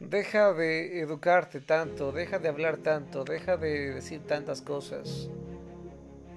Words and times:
Deja 0.00 0.54
de 0.54 1.00
educarte 1.00 1.60
tanto, 1.60 2.10
deja 2.10 2.38
de 2.38 2.48
hablar 2.48 2.78
tanto, 2.78 3.22
deja 3.22 3.58
de 3.58 3.92
decir 3.92 4.22
tantas 4.22 4.62
cosas 4.62 5.28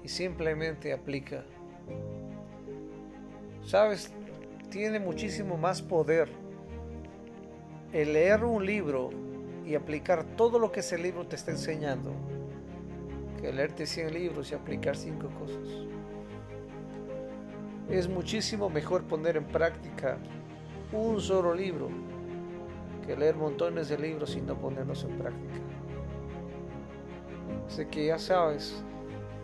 y 0.04 0.10
simplemente 0.10 0.92
aplica. 0.92 1.46
Sabes, 3.66 4.12
tiene 4.70 5.00
muchísimo 5.00 5.58
más 5.58 5.82
poder 5.82 6.28
el 7.94 8.12
leer 8.12 8.44
un 8.44 8.66
libro 8.66 9.12
y 9.66 9.76
aplicar 9.76 10.26
todo 10.36 10.60
lo 10.60 10.74
que 10.74 10.82
ese 10.82 10.98
libro 10.98 11.26
te 11.26 11.38
está 11.38 11.52
enseñando 11.52 12.12
que 13.40 13.54
leerte 13.54 13.86
100 13.86 14.14
libros 14.14 14.52
y 14.52 14.56
aplicar 14.56 14.98
5 14.98 15.30
cosas. 15.40 15.70
Es 17.90 18.10
muchísimo 18.10 18.70
mejor 18.70 19.04
poner 19.04 19.38
en 19.38 19.46
práctica 19.46 20.18
un 20.92 21.22
solo 21.22 21.54
libro 21.54 22.13
que 23.06 23.16
leer 23.16 23.36
montones 23.36 23.90
de 23.90 23.98
libros 23.98 24.36
y 24.36 24.42
no 24.42 24.56
ponerlos 24.56 25.04
en 25.04 25.18
práctica. 25.18 25.54
Así 27.68 27.86
que 27.86 28.08
ya 28.08 28.20
sabes, 28.20 28.84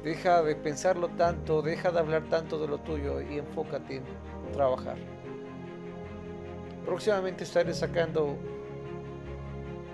deja 0.03 0.41
de 0.41 0.55
pensarlo 0.55 1.09
tanto, 1.09 1.61
deja 1.61 1.91
de 1.91 1.99
hablar 1.99 2.23
tanto 2.29 2.59
de 2.59 2.67
lo 2.67 2.79
tuyo 2.79 3.21
y 3.21 3.39
enfócate 3.39 3.97
en 3.97 4.03
trabajar. 4.53 4.97
Próximamente 6.85 7.43
estaré 7.43 7.73
sacando 7.73 8.37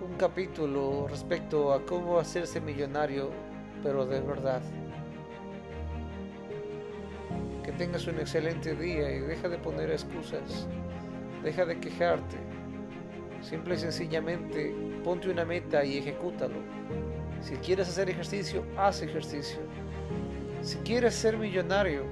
un 0.02 0.16
capítulo 0.18 1.08
respecto 1.10 1.74
a 1.74 1.86
cómo 1.86 2.20
hacerse 2.20 2.62
millonario, 2.62 3.32
pero 3.84 4.06
de 4.06 4.22
verdad. 4.22 4.62
Que 7.64 7.72
tengas 7.74 8.08
un 8.08 8.20
excelente 8.20 8.76
día 8.76 9.12
y 9.12 9.20
deja 9.20 9.50
de 9.50 9.58
poner 9.58 9.90
excusas, 9.92 10.68
deja 11.44 11.66
de 11.66 11.80
quejarte. 11.80 12.38
Simple 13.48 13.76
y 13.76 13.78
sencillamente 13.78 14.74
ponte 15.04 15.30
una 15.30 15.46
meta 15.46 15.86
y 15.86 16.00
ejecútalo. 16.00 16.56
Si 17.42 17.54
quieres 17.58 17.88
hacer 17.88 18.10
ejercicio, 18.10 18.64
haz 18.76 19.04
ejercicio. 19.04 19.60
Si 20.64 20.78
quieres 20.78 21.14
ser 21.14 21.38
millonario, 21.38 22.06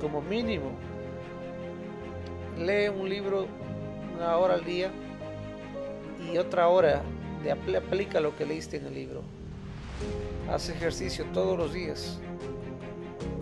como 0.00 0.22
mínimo, 0.22 0.70
lee 2.58 2.88
un 2.88 3.06
libro 3.06 3.46
una 4.16 4.38
hora 4.38 4.54
al 4.54 4.64
día 4.64 4.90
y 6.32 6.38
otra 6.38 6.68
hora 6.68 7.02
de 7.42 7.52
aplica 7.52 8.18
lo 8.20 8.34
que 8.34 8.46
leíste 8.46 8.78
en 8.78 8.86
el 8.86 8.94
libro. 8.94 9.20
Haz 10.50 10.70
ejercicio 10.70 11.26
todos 11.34 11.58
los 11.58 11.74
días, 11.74 12.18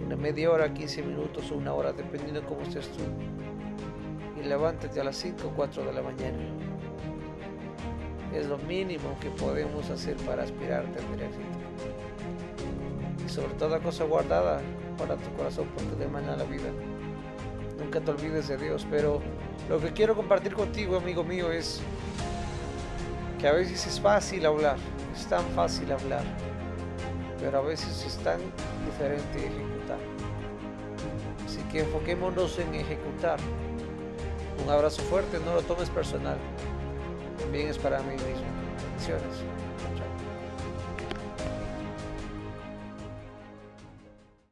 una 0.04 0.16
media 0.16 0.50
hora, 0.50 0.74
15 0.74 1.02
minutos 1.02 1.48
o 1.52 1.54
una 1.54 1.74
hora, 1.74 1.92
dependiendo 1.92 2.40
de 2.40 2.46
cómo 2.46 2.62
estés 2.62 2.88
tú. 2.88 3.04
Y 4.40 4.44
levántate 4.48 5.00
a 5.00 5.04
las 5.04 5.16
5 5.16 5.46
o 5.46 5.50
4 5.54 5.84
de 5.84 5.92
la 5.92 6.02
mañana. 6.02 6.73
Es 8.34 8.48
lo 8.48 8.58
mínimo 8.58 9.16
que 9.20 9.30
podemos 9.30 9.88
hacer 9.90 10.16
para 10.16 10.42
aspirar 10.42 10.80
a 10.80 10.90
tener 10.90 11.22
éxito. 11.22 11.44
Y 13.24 13.28
sobre 13.28 13.54
toda 13.54 13.78
cosa 13.78 14.02
guardada 14.02 14.60
para 14.98 15.14
tu 15.14 15.30
corazón, 15.36 15.68
porque 15.72 15.94
de 15.94 16.08
mañana 16.08 16.38
la 16.38 16.44
vida. 16.44 16.68
Nunca 17.78 18.00
te 18.00 18.10
olvides 18.10 18.48
de 18.48 18.56
Dios, 18.56 18.84
pero 18.90 19.20
lo 19.68 19.78
que 19.78 19.92
quiero 19.92 20.16
compartir 20.16 20.52
contigo, 20.52 20.96
amigo 20.96 21.22
mío, 21.22 21.52
es 21.52 21.80
que 23.38 23.46
a 23.46 23.52
veces 23.52 23.86
es 23.86 24.00
fácil 24.00 24.44
hablar, 24.46 24.78
es 25.14 25.26
tan 25.26 25.44
fácil 25.50 25.92
hablar, 25.92 26.24
pero 27.38 27.58
a 27.58 27.62
veces 27.62 28.04
es 28.04 28.16
tan 28.18 28.40
diferente 28.84 29.46
ejecutar. 29.46 29.98
Así 31.46 31.60
que 31.70 31.80
enfoquémonos 31.80 32.58
en 32.58 32.74
ejecutar. 32.74 33.38
Un 34.64 34.70
abrazo 34.70 35.02
fuerte, 35.02 35.38
no 35.44 35.54
lo 35.54 35.62
tomes 35.62 35.88
personal 35.88 36.38
también 37.38 37.68
es 37.68 37.78
para 37.78 37.98
mí 38.00 38.12
mismo. 38.12 38.46
Bendiciones. 38.82 39.44
Chao. 39.96 40.33